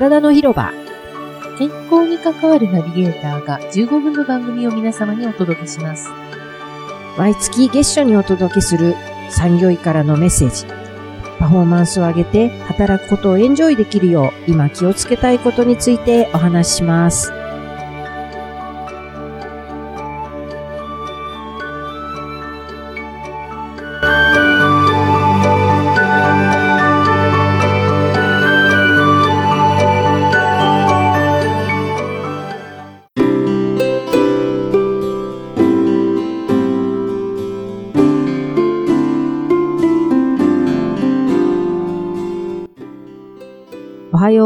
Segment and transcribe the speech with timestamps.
[0.00, 0.72] 体の広場。
[1.58, 6.08] 健康に関わるナビゲーターが15分の番組を皆様にお届けします。
[7.16, 8.94] 毎月月初にお届けする
[9.28, 10.66] 産業医からのメッセージ。
[11.40, 17.32] パフォーマンスを上げて働くことをエンジョイできるよう今気をつけたいことについてお話しします。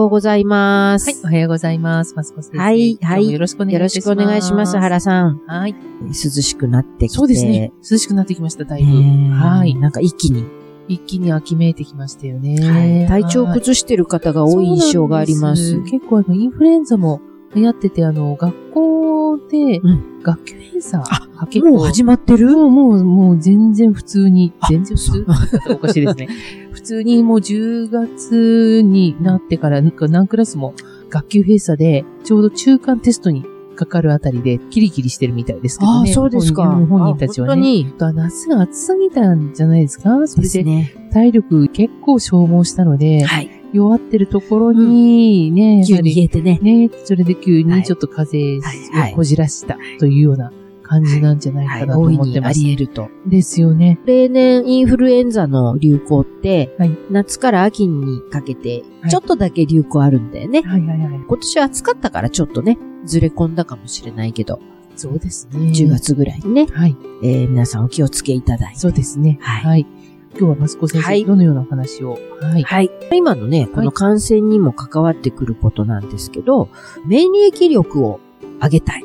[0.03, 1.07] ようございます。
[1.07, 2.15] はい、おはようございます。
[2.17, 2.59] マスコ先生。
[2.59, 4.01] はいはいよろしくお願いします。
[4.01, 5.41] しくお願いします、原さん。
[5.47, 5.77] はい。
[6.09, 7.17] 涼しくなってきて。
[7.17, 7.73] そうですね。
[7.89, 8.91] 涼しくなってきました、だいぶ。
[9.33, 9.77] はい。
[9.77, 10.45] なんか一気に、
[10.89, 13.07] 一気に秋めいてきましたよはいね。
[13.09, 15.81] 体調崩してる方が多い印象があります。
[15.85, 17.21] 結構あの、インフルエンザも
[17.55, 19.83] 流行ってて、あの、学校でう、
[20.23, 22.57] 学級閉鎖あが結構もう始まってる？
[22.57, 25.27] もう、もう、もう全然普通に、あ全然普通？
[25.71, 26.29] おかしいですね。
[26.83, 30.75] 普通にもう10月になってから、なんか何クラスも
[31.11, 33.45] 学級閉鎖で、ちょうど中間テストに
[33.77, 36.13] かかるあたりで、キリキリしてるみたいですけどああ、ね。
[36.13, 36.65] そうですか。
[36.65, 37.53] 本人本人たちはね。
[37.53, 40.27] あ本あとは夏が暑すぎたんじゃないですか？
[40.27, 40.49] そ当に。
[40.49, 41.11] れで、ね。
[41.13, 43.51] 体力結構消耗したので、はい。
[43.73, 46.59] 弱ってるところに、ね、や急に冷えてね。
[46.61, 50.53] ね、それで急はいにちょっと風邪をこじらしたというような
[50.93, 51.81] 感じなんじゃないはい。
[51.81, 52.61] かなと思ってます。
[52.61, 53.09] り得ると。
[53.27, 53.99] ですよね。
[54.05, 60.63] 例年インフルエンザの流行って、はい夏から秋にかけては、いちょっとだけ流行あるんだよね。
[60.63, 61.21] はいはいはい。
[61.27, 64.61] 今年暑かったからちょっとね、ずれ込んだかもしれないけど、
[64.95, 65.59] そうですね。
[65.71, 65.89] 10。
[65.89, 66.97] 月ぐらいにね、はい。
[67.23, 68.81] えー皆さんお気をつけいただいて。
[68.81, 69.39] そうですね。
[69.41, 69.87] はい
[70.35, 72.19] 今日はマスコ先生、はいどのようなお話を？
[72.41, 72.63] はい。
[72.63, 72.91] はい。
[73.13, 76.69] 今のね、この感染にも関わってくることなんですけど、
[77.07, 78.19] 免疫力を
[78.63, 79.05] 上げたい。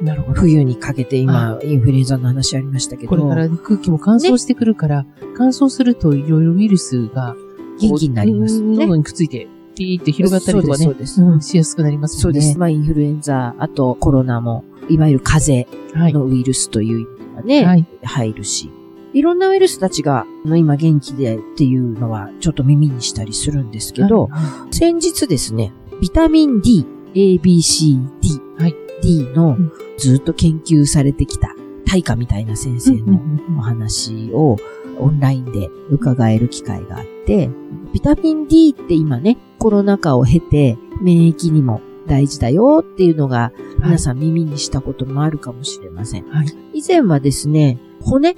[0.00, 0.40] なるほど。
[0.40, 7.36] 冬にかけて今、インフルエンザの話ありましたけど、これから空気も乾燥してくるから、乾燥するといろいろウイルスが
[7.80, 8.66] 元気になりますね。
[8.66, 10.84] うん喉にくっついて、ピーって広がったりとかね。
[10.84, 12.22] そうですそうんしやすくなりますよね。
[12.22, 12.58] そうです。
[12.58, 16.12] まあ、インフルエンザ、あとコロナも、いわゆる風邪はい。
[16.12, 17.86] のウイルスという意味がね、はい。
[18.02, 18.70] 入るし、
[19.14, 31.54] いろんなウイルスたちが、今元気でっていうのはちょっと耳にしたりするんですけど、は先日ですね、ビタミン D、A, B, C, D、はい D のうんずっと研究されてきた
[31.86, 33.20] 大化みたいな先い生の
[33.58, 34.56] お話を
[34.98, 37.50] オンラインで伺える機会があって、
[37.92, 46.28] ビタミン D って今ね、コロナ禍を経て免疫にも大事だよっていうのが皆さん耳にしたこともあるかもしれません。
[46.28, 46.46] はい。
[46.72, 48.36] 以前はですね、骨？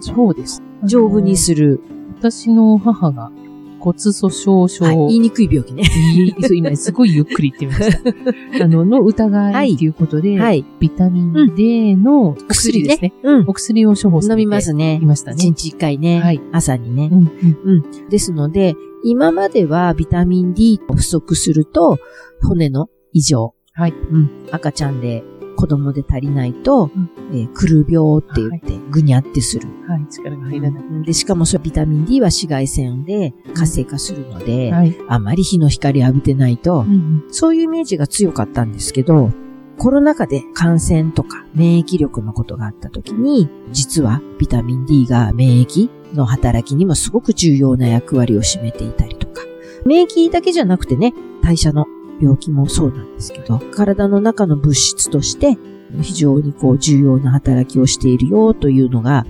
[0.00, 0.62] そうです。
[0.84, 1.80] 丈夫にする、
[2.18, 3.30] 私の母が
[3.78, 5.82] 骨粗鬆症、はい、言いにくい病気ね。
[6.16, 8.64] いいそう今すごいゆっくり言ってみました。
[8.64, 10.64] あの、の疑いということで、はい。
[10.80, 13.14] ビタミン D の薬ですね。
[13.22, 13.44] うん。
[13.46, 15.06] お薬を処方されて飲みますねい。
[15.06, 15.36] ましたね。
[15.38, 16.20] 一日一回ね。
[16.20, 17.16] はい朝にねう。
[17.16, 17.30] ん
[17.64, 17.72] う
[18.04, 18.74] んですので、
[19.04, 21.98] 今まではビタミン D 不足すると、
[22.42, 23.54] 骨の異常。
[23.72, 24.30] はいうん。
[24.50, 25.22] 赤ちゃんで、
[25.58, 29.66] 子供で足りないと、うんえー、くる病って言って、ぐにゃってする。
[29.88, 31.04] はい、力が入らない。
[31.04, 34.96] で、しかもそれビタミン D は紫外線で活性化するので、はい。
[35.08, 39.32] あまり日の光浴びてないと、うんうんそういうイメージが強かったんですけど、
[39.78, 49.42] コロナ禍で感染とか免疫力のことがあった時に、実はビタミン D が免疫の働きにもすごく重要な役割を占めていたりとか、
[49.84, 51.86] 免疫だけじゃなくてね、代謝の
[52.20, 55.58] 病気もそうなんですけど、体の中の物質として
[56.02, 59.26] 非常にこう重要な働きをしているよというのが、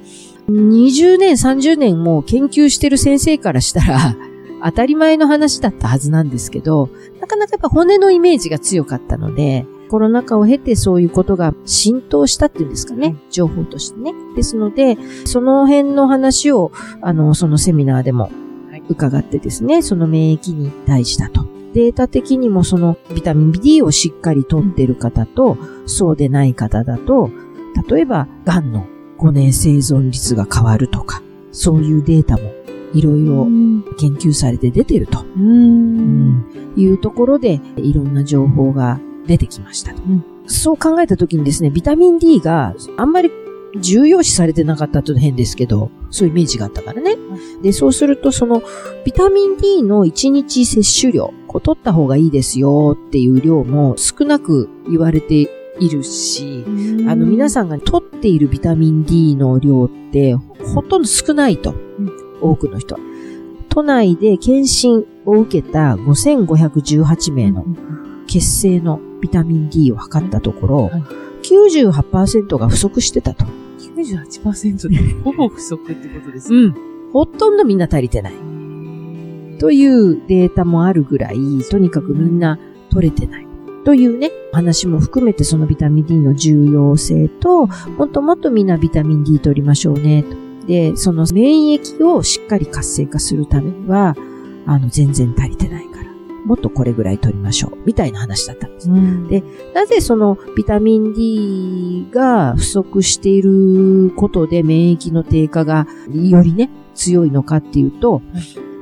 [0.48, 4.16] 20年、30年も研究してる先生からしたら、
[4.64, 6.88] 当たり前の話だったはずなんですけど、
[7.20, 14.12] なかなかやっぱ骨のイメージが強かったので、コロナ禍を経てそういうことが浸透したっていうんですかね、情報としてね。
[14.36, 21.57] ですので、その辺の話を、あの、そのセミナーでもはい伺ってですね、その免疫に大事だと。
[21.74, 25.56] データ的にもそのビタミン D をしっかり取ってる方と、
[25.86, 27.30] そうでない方だと、
[27.88, 28.86] 例えば、癌の
[29.18, 31.22] 5年生存率が変わるとか、
[31.52, 32.52] そういうデータも
[32.94, 33.46] いろいろ
[33.98, 35.20] 研究されて出てると。
[35.20, 36.72] うーん。
[36.76, 40.02] いうところで、いろんな情報が出てきましたと。
[40.02, 43.30] うんそう考えたときにですね、ビタミン D があんまり
[43.76, 47.16] 重要視されてなかったと変ですけど、そういうイメージがあったからね。
[47.62, 48.62] で、そうすると、その、
[49.04, 55.50] ビタミン D の1日摂取量、こう取った方がいいですよっていう量も少なく言われて
[55.80, 56.64] いるし、
[57.06, 61.74] あの、皆さんが取っているビタミン D の量って、ほとんど少ないと。
[62.40, 63.00] 多くの人は。
[63.68, 67.64] 都内で検診を受けた5518名の
[68.26, 73.44] 血清のビタミン D を測ったところ、はい98%が不足してたと。
[73.96, 76.74] 98%で ほぼ不足ってことですん。
[77.12, 78.32] ほとんどみんな足りてない。
[79.58, 81.36] というデータもあるぐらい、
[81.70, 82.58] とにかくみんな
[82.90, 83.46] 取れてない。
[83.84, 90.22] というね、話も含めてそのビタミン D の重要性と、もっともっとみんなビタミン D 取りましょうね。
[90.22, 94.14] とで、その免疫をしっかり活性化するためには、
[94.66, 95.97] あの、全然足りてないから、
[96.48, 97.78] もっとこれぐらい取りましょう。
[97.84, 98.90] みたいな話だったんです。
[98.90, 108.22] うんでなぜそのビタミン D が不足していることで免疫の低下がよりね、強いのかっていうと、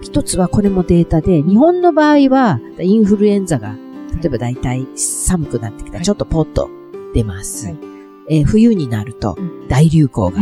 [0.01, 3.77] 一つはこれもデータで、日本の場合はインフルエンザが、
[4.23, 6.71] 例えば大体寒くなってきたらはいちょっとポッと
[7.13, 7.67] 出ます。
[7.67, 7.96] はい
[8.29, 10.41] えー冬になるとう大流行が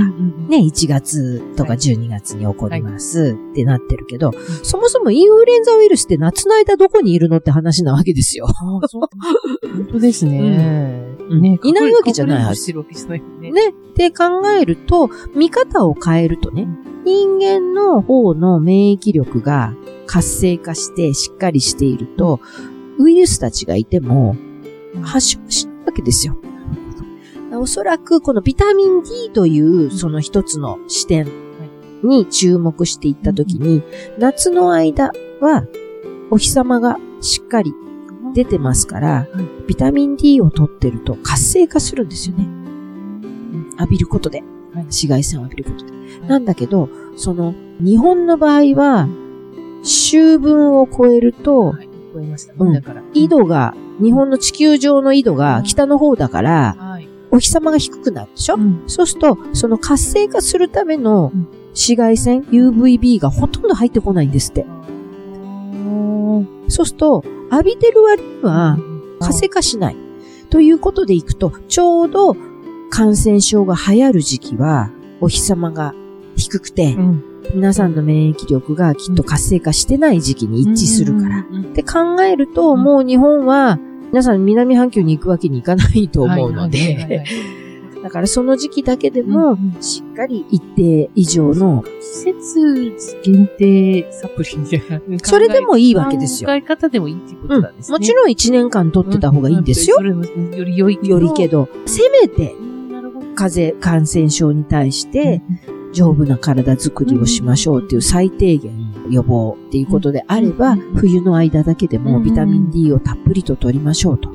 [0.48, 1.78] ね、1月とかはい。
[1.78, 4.32] 12月に起こりますってなってるけど、
[4.62, 8.46] そもそもインフルエンザウイルスって夏の間どこにいるのって話なわけですよ。
[8.46, 11.16] 本当ですね。
[11.62, 12.44] いないわけじゃない。
[12.44, 12.72] はず。
[13.50, 13.70] ね。
[13.70, 16.68] って考えると、見方を変えるとね、
[17.04, 19.74] 人間の方の免疫力が
[20.06, 22.40] 活性化してしっかりしていると、
[22.98, 24.36] ウイルスたちがいても
[25.02, 26.36] 発症しないわけですよ。
[27.58, 31.26] おそらくこのビタミン D というその一つの視点
[32.02, 33.82] に注目していったときに、
[34.18, 35.66] 夏の間は
[36.30, 37.74] お日様がしっかり
[38.34, 39.26] 出てますから、
[39.66, 42.46] ビタミン D を取ってると活性化するんですよね。
[43.78, 44.40] 浴びることで。
[44.40, 45.92] はい紫外線を浴びることで。
[46.26, 49.08] なんだけど、その、日本の場合は、
[49.82, 51.88] 秋分を超えると、はい。
[52.12, 52.80] 超えましたうんね。
[52.80, 53.02] だから。
[53.14, 56.83] 緯度が、日本の地球上の緯度が北の方だから、はい。
[57.34, 64.64] お日様が低くなるでしょ、うんそうすると、その活性化するためのうん紫外線、UVB がほとんど入ってこないんですって。
[66.68, 68.78] そうすると、浴びてる割には
[69.18, 69.96] 活性化しない。
[70.50, 72.36] ということでいくと、ちょうど
[72.90, 75.94] 感染症が流行る時期は、お日様が
[76.36, 77.24] 低くてう、ん。
[77.54, 81.44] 皆さんの免疫力がきっと活性化してない時期に一致するから。
[81.50, 81.62] うん。
[81.62, 83.80] って考えると、うんもう日本は、
[84.14, 87.24] 皆さん南半球に行くわけにいかないと思うので、はい
[88.04, 89.82] だからその時期だけでうんもう、ん。
[89.82, 95.18] しっかり一定以上の、季節限定サプリみたいな。
[95.22, 96.48] それでもいいわけですよ。
[96.50, 97.98] 考え方でもいいっていうことなんですね。
[97.98, 99.96] もちろん1年間取ってた方がいいんですよ。
[100.02, 102.54] より良いよりけど、せめて。
[103.34, 105.40] 風邪、感染症に対して、
[105.94, 114.30] 丈夫な体づくりをしましょうっていう最低限予防っていうことであればうん、冬の間だけでもビタミン D をたっぷりと取りましょうと。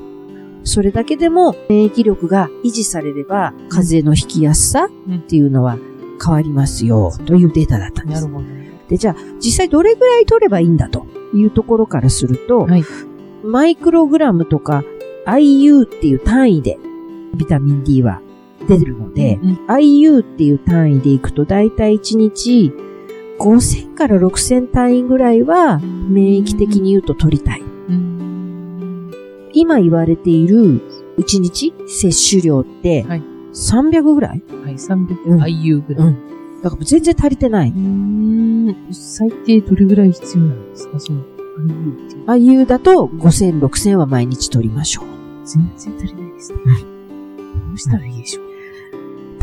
[0.64, 5.78] それだけでも免疫力が維持されれば、風邪のひきやすさっていうのは
[6.22, 8.34] 変わりますよというデータだったんですなる。
[8.34, 8.70] ほどね。
[8.88, 12.84] で、じゃあ実際どれぐらい取ればいいんだというところからすると、はい
[13.42, 14.84] マイクログラムとか
[15.26, 16.78] IU っていう単位で
[17.34, 18.20] ビタミン D は
[18.68, 22.72] 出るので、うん IU っていう単位でいくと、だいたい1日
[23.38, 27.60] 5000から6000単位ぐらいは免疫的に言うと取りたい。
[27.60, 29.10] うん。
[29.52, 30.80] 今言われている
[31.18, 36.06] 1日摂取量ってはい300ぐらい、はい、300、うん IU ぐらい。
[36.08, 36.26] うん
[36.62, 37.70] だから全然足りてない。
[37.70, 38.76] うん。
[38.92, 41.00] 最低どれぐらい必要なんですか？
[41.00, 42.16] その IU って。
[42.30, 45.04] IU だと5000、6000は毎日取りましょう。
[45.46, 46.58] 全然足りないですね。
[47.66, 48.49] どうしたらいいでしょう？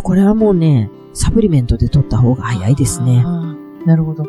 [0.08, 3.26] これはもうね、サプリメントで取った方が早いですね。
[3.86, 4.24] なるほど。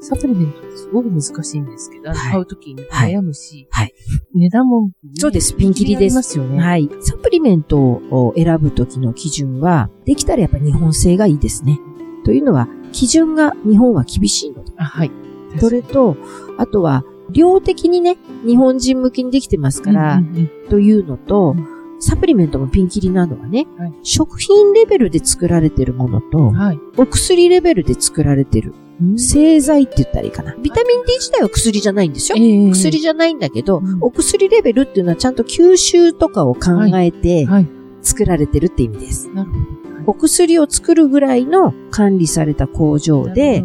[0.00, 3.92] サプリメントってすごく難しいんですけど、はい買うときに悩むし、はい
[4.32, 6.62] 値段も、そうですピンキリですますよね。
[6.62, 6.88] はい。
[7.00, 11.80] サプリメントを選ぶときの基準は、できたらやっぱ日本製がいいですね。
[12.24, 14.72] というのは、基準が日本は厳しいので。
[14.76, 15.10] あ、はい。
[15.58, 16.16] それと、
[16.58, 26.80] あとは、量的にね、日本人向けにできてますから、うんうんというのと、うんサプリメントもピンキリなのはね、はい食品レベルで作られてるものとうん、はい。
[26.96, 28.74] お薬レベルで作られてる、
[29.16, 30.54] 製剤って言ったらいいかな。
[30.56, 32.38] ビタミン D 自体は薬じゃないんですよ。
[32.38, 37.68] ええ薬じゃないんだけど、うんお薬レベルっていうのはちゃんと吸収とかを考えてはい。
[38.02, 39.30] 作られてるって意味です。
[39.30, 39.64] なるほど。
[40.06, 43.64] お薬を作るぐらいの管理された工場で、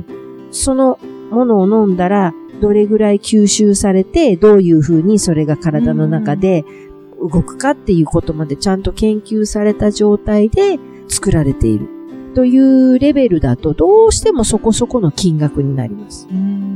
[0.52, 0.98] その
[1.32, 6.66] ものを飲んだら、どれぐらい吸収されて、どういうふうにそれが体の中で
[7.20, 11.88] 動くかっていうことまでちゃんと研究された状態で作られている。
[12.36, 16.28] というレベルだと、どうしてもそこそこの金額になります。
[16.32, 16.70] うん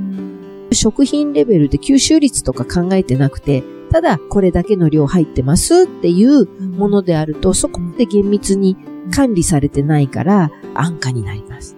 [0.74, 8.76] 食品レベルで吸収率とか考えてなくて、ただこれだけの量入ってますっていうものであると、そこまで厳密に
[9.14, 11.78] 管理されてないから安価になります。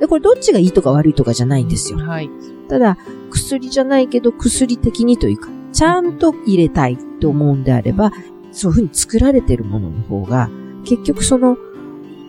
[0.00, 1.98] で、これどっちがいいとか悪いとかじゃないんですよ。
[1.98, 2.30] はい。
[2.68, 2.98] ただ、
[3.30, 8.12] 薬じゃないけど薬的にというか、ちゃんと入れたいと思うんであれば、
[8.52, 10.48] そういうふうに作られてるものの方が、
[10.84, 11.58] 結局その、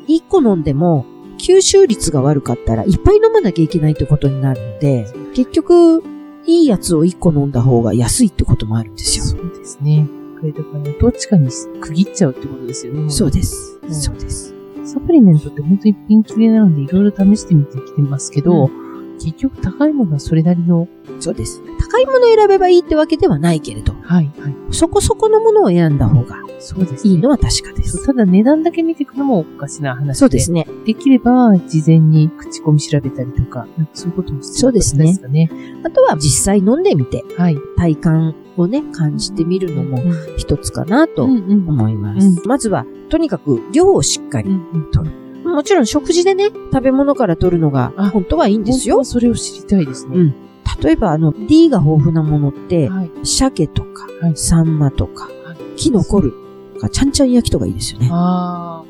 [0.07, 1.05] 一個飲んでも、
[1.37, 6.03] 吸収率が悪かったらいっぱい飲まなきゃいけないってことになるので、結局、
[6.47, 9.25] いいやつを一個飲んだ方が安いってこともあるんですよ。
[9.25, 10.07] そうですね。
[10.39, 11.49] これだから、どっちかに
[11.81, 13.09] 区切っちゃうってことですよね。
[13.09, 13.79] そうです。
[13.83, 14.53] うんそうです。
[14.83, 18.69] サプリメントって本当にピンキリなのでいろいろ試してみてきてますけど、
[19.19, 20.87] 結局高いものはそれなりの、
[21.19, 21.61] そうです。
[21.85, 24.55] 高いものを選べばいいってわけではないけれど、はい、はい。
[24.71, 27.13] そこそこのものを選んだ方がそうですね。
[27.13, 27.97] いいのは確かです。
[27.97, 30.13] そうただ値段だけ見ていくのもおかしな話で。
[30.15, 30.67] そうですね。
[30.85, 35.49] できれば、事前に口コミ調べたりとか、なんかそういうことも必要そうですねですかね。
[35.83, 37.57] あとは実際飲んでみて、はい。
[37.77, 42.41] 体感をね、感じてみるのもうん一つかなとうんうん思います。
[42.47, 44.49] まずは、とにかく量をしっかり。
[44.49, 49.05] うんうんもちろん食事でね、食べ物から取るのがあ本当はいいんですよ。
[49.05, 50.17] それを知りたいですね。
[50.17, 50.35] うん
[50.81, 53.11] 例えばあの D が豊富なものって、はい。
[53.23, 56.31] 鮭とかはい、サンマとかはい、キノコ類
[56.75, 58.09] とか、ちゃんちゃん焼きとかいいですよね。
[58.11, 58.85] ああ、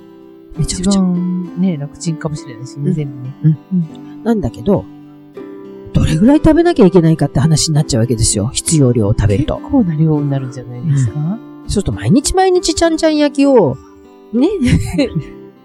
[0.57, 1.01] 一めちゃくちゃ。
[1.01, 4.23] 番ね、楽ちんかもしれないですよね、うん全部ね。
[4.23, 4.85] なんだけど、
[5.93, 8.47] どれぐらい食べなきゃいけないかって話になっちゃうわけですよ。
[8.47, 9.57] 必要量を食べると。
[9.57, 13.77] 結構な量になるんじゃないですか、そうすると毎日毎日ちゃんちゃん焼きを、
[14.33, 14.47] ね、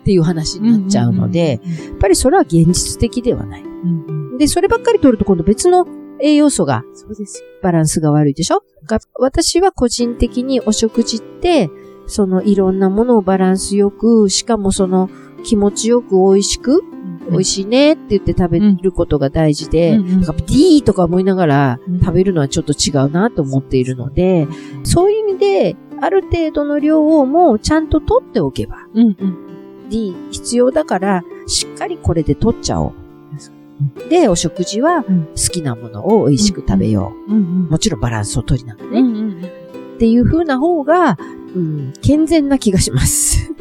[0.00, 3.62] っていう話になっちゃうので、やっぱりそれは現実的ではない。
[3.62, 5.86] うんうん、で、そればっかり取ると今度別の
[6.22, 7.42] 栄養素がそうです。
[7.42, 7.46] よ。
[7.62, 8.62] バランスが悪いでしょ？
[8.86, 11.70] が私は個人的にお食事って、
[12.06, 15.10] そのいろんなものをバランスよく、しかもその
[15.44, 16.82] 気持ちよく美味しく、
[17.30, 20.00] 美味ししいねって言って食べることが大事で、うん。
[20.00, 20.10] うん。
[20.12, 22.00] なんか D とか思いながらうん。
[22.00, 24.48] 食べるのはちょっと違うなと思っているので、
[24.82, 29.16] そういう意味で、ある程度の量をもうちゃんと取っておけば、うん。
[29.18, 29.88] うん。
[29.90, 32.92] D 必要だから、しっかりこれで取っちゃおう。
[34.08, 37.32] で、お食事はうん好きなものを美味しく食べよう。
[37.32, 39.00] もちろんバランスを取りながらね。
[39.00, 39.44] うんうんうん。
[39.44, 41.18] っていう風な方が、
[41.54, 43.52] うん、健全な気がします。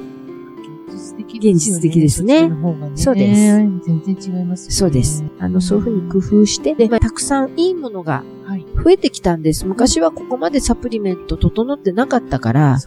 [1.39, 2.51] 現実的ですね
[2.95, 3.41] そうです
[3.85, 4.69] 全然違います。
[4.71, 5.23] そうです。
[5.39, 8.65] あの、そういう風に工夫して、で、まあたくさんいいものがはい。
[8.83, 9.65] 増えてきたんです。
[9.67, 12.79] 昔はここまでサプリメント整ってなかったから。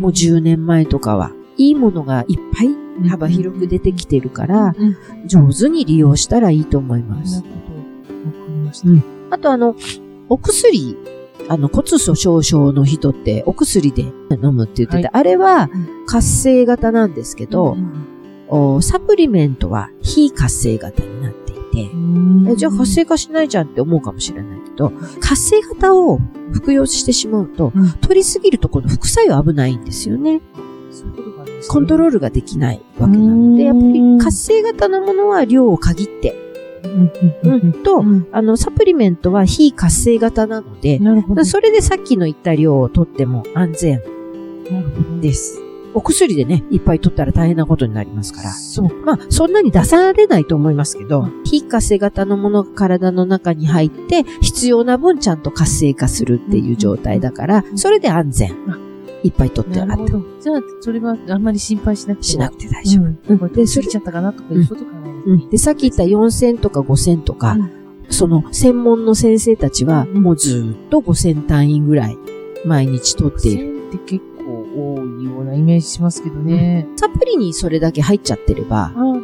[0.00, 5.28] もう10年前とかは、いいものがいっぱい幅広く出てきてるから、うん。
[5.28, 7.42] 上手に利用したらいいと思います。
[7.42, 8.38] なるほど。
[8.40, 8.88] わかりました。
[8.88, 9.74] うんあとあの、
[10.28, 10.96] お薬、
[11.48, 18.06] あの骨粗鬆症の人ってお薬で飲むって言ってて、はいあれはうん活性型なんですけど、うん
[18.48, 26.20] おサプリメントは非活性型になっていて、じゃあ活性化しないじゃんって思うかもしれないけど、活性型を
[26.52, 30.40] 服用してしまうと、うん取りすぎるとこの副作用危ないんですよね。
[31.68, 36.34] コントロールができないわけなので、やっぱりうん活性型のものは量を限って、
[37.42, 41.00] うんとうんあの、サプリメントは非活性型なので。
[41.44, 44.00] それでさっきの言った量を取っても安全。
[45.20, 45.60] です。
[45.94, 48.50] お薬でね、いっぱい取ったら大変なことになりますから。
[48.50, 48.94] そう。
[49.06, 58.85] まあ、そんなに出されないと思いますけどう、非活性型のものが体の中に入って、必要な分ちゃんと活性化するっていう状態だから、うんそれで安全あ。
[59.26, 59.96] いっぱい取ってあった。
[59.96, 62.22] じゃあ、それはあんまり心配しなくても。
[62.22, 63.04] しなくて大丈夫。
[63.04, 63.52] うん。
[63.52, 65.50] で、過ぎちゃったかなとかいうこと考えないいうん。
[65.50, 67.76] で、さっき言った4000とか5000とか、うん
[68.08, 72.16] その専門の先生たちは、うんもうずーっと5000単位ぐらい、
[72.64, 73.66] 毎日取っている。
[73.66, 76.86] 5000って結構多いようなイメージしますけどね。
[76.96, 79.20] サプリにそれだけ入っちゃってれば、ああ、なる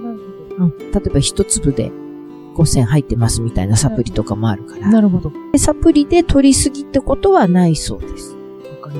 [0.58, 1.92] うん例えば一粒で
[2.56, 4.78] 5000入ってますみたいなサプリとかもあるか。
[4.78, 5.32] ら、なるほど。
[5.52, 8.31] でサプリで取りすぎってことはないそうです。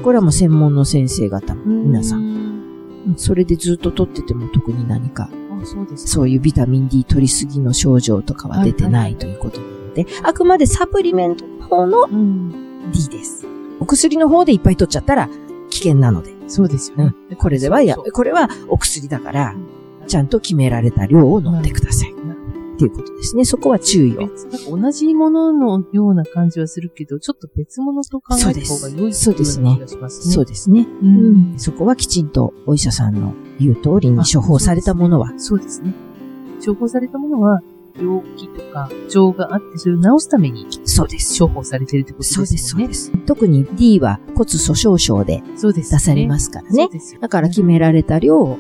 [0.03, 3.15] これはもう専門の先生方も、皆さん。
[3.17, 5.29] それでずっと取ってても特に何か、
[5.63, 6.11] あ、そうですか。
[6.11, 12.51] そういうビタミン D 取りすぎの症状とかは出てないということなので、あくまでサプリメントの方のうん。
[12.93, 13.47] D です。
[13.81, 15.29] お薬の方でいっぱい取っちゃったら
[15.71, 17.15] 危険なので、そうですよね。
[17.37, 19.55] これではやこれはお薬だから
[20.05, 22.12] う、ちゃんと決められた量を飲んでください。
[22.75, 23.45] っていうことですね。
[23.45, 24.29] そこは注意を。
[24.71, 29.79] 同じもののような感じはするけど、ちょっと別物と考えた方が良いそうですね。
[30.09, 30.87] そうですね。
[31.03, 31.59] ううんん。
[31.59, 35.95] そこはきちんとお医者さんの言う通りに処方されたものは、そうですね。
[36.65, 37.61] 処方されたものは、
[37.95, 41.39] 病気とか、不調があって、それを治すためにそうです。
[41.39, 42.69] 処方されてるってことですそうです。
[42.71, 43.13] そうです。
[43.27, 45.43] 特に D は骨粗鬆症で。
[45.57, 46.91] 出されますからねそう。
[46.91, 48.57] ですよだから決められた量を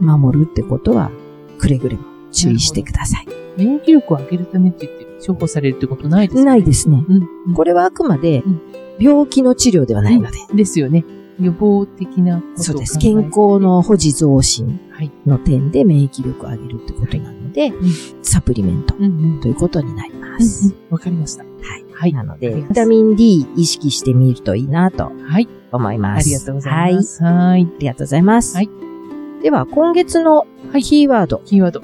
[0.00, 1.10] 守るってことは、
[1.58, 3.35] くれぐれも注意してください。
[3.56, 6.50] 免疫力を上げるためって言って、処方されるってことないですよね。
[6.50, 7.04] ないですね。
[7.08, 7.16] うん。
[7.48, 8.60] うんこれはあくまでうん
[8.98, 10.38] 病気の治療ではないので。
[10.54, 11.04] ですよね。
[11.38, 12.98] 予防的なことをそうです。
[12.98, 15.12] 健康の保持増進はい。
[15.26, 17.74] の点で免疫力を上げるってことなので、ん
[18.22, 19.40] サプリメントうんうん。
[19.40, 20.68] ということになりまうんす。
[20.68, 21.44] うんわかりました。
[21.44, 21.84] はい。
[21.92, 22.12] はい。
[22.14, 25.48] なので、ビタミン D 意識してみるといいなとはい。
[25.72, 26.26] 思います。
[26.26, 27.22] ありがとうございます。
[27.22, 27.62] はい。
[27.64, 28.56] ありがとうございます。
[28.56, 28.70] はい
[29.42, 30.46] では、今月の
[30.80, 31.82] キーワード、キーワード。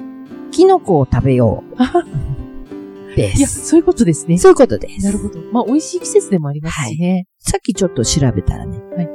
[0.53, 2.05] キノコを食べよあはう
[3.15, 3.67] でいや、す。
[3.67, 4.37] そういうことですね。
[4.37, 5.05] そういうことです。
[5.05, 5.39] なるほど。
[5.51, 7.27] まあ、美味しい季節でもありますしね。
[7.39, 9.09] さっきちょっと調べたらね、はい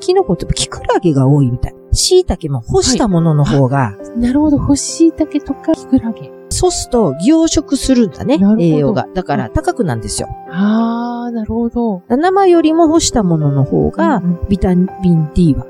[0.00, 1.74] キノコってキクラゲが多いみたい。
[1.92, 4.58] 椎茸も干したものの方が、なるほど。
[4.58, 6.32] 干しいたけとか、きくらげ。
[6.48, 9.06] そうすると凝縮するんだね栄養が。
[9.14, 10.28] だから高くなんですよ。
[10.50, 12.02] あー、なるほど。
[12.08, 15.66] 生よりも干したものの方が、ビタミン D は。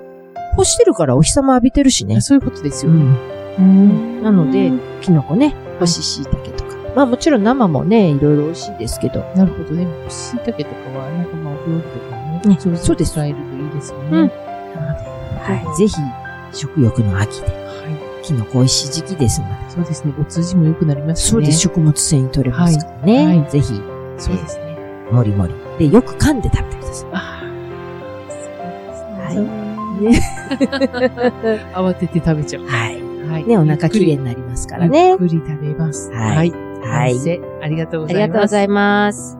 [0.56, 2.20] 干してるからお日様浴びてるしね。
[2.20, 3.02] そういうことですよね。
[3.02, 3.39] うん。
[3.58, 6.76] うんなので、キノコね、干し椎茸とか。
[6.94, 9.20] まあもちろん生もね、いろいろ美味しいですけど。
[9.34, 9.86] なるほどね。
[10.04, 14.12] 干しいたけとかは、なんかまあ、お料理とかね、ね上手にそうです使えるといいですようんね。
[14.12, 14.34] なので、
[15.40, 15.76] はい。
[15.76, 15.96] ぜひ、
[16.52, 17.52] 食欲の秋で、は
[18.22, 18.24] い。
[18.24, 19.54] キノコ美味しい時期ですので。
[19.70, 20.14] そうですね。
[20.20, 21.30] お通じも良くなりますしね。
[21.30, 21.58] そうです。
[21.58, 23.16] 食物繊維取れますからね。
[23.26, 23.66] はいはいぜひ、
[24.18, 24.76] そうですね。
[25.10, 25.54] もりもり。
[25.78, 27.08] で、よく噛んで食べてください。
[27.12, 30.40] ああ、はいそうですね。
[31.74, 32.66] 慌てて食べちゃう。
[32.66, 32.89] はい。
[33.40, 33.48] はい。
[33.48, 35.08] ね、お腹きれいいになりますからね。
[35.10, 36.10] ゆっくり食べます。
[36.12, 37.40] はいはい。
[37.62, 38.28] ありがとうごありざいます。
[38.28, 39.38] がとうございます。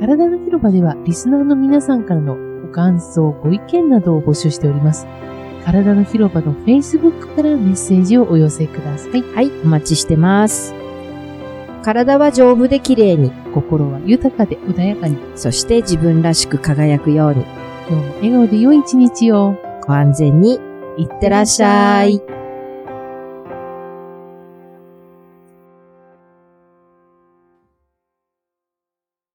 [0.00, 5.06] 体の広場ではリスナーの皆さんからのご感想、ご意見などを募集しております。
[5.64, 9.22] 体の広場の Facebook からメッセージをお寄せください。
[9.34, 10.74] はい、お待ちしてます。
[11.82, 17.44] 体は丈夫で綺麗に、心は豊かで穏やかに、そして自分らしく輝くように、
[17.88, 19.54] 今日も笑顔で良い一日を。
[19.86, 20.58] ご安全に、
[20.98, 22.35] いってらっしゃい。